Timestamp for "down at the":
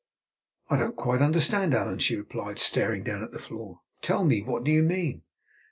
3.03-3.37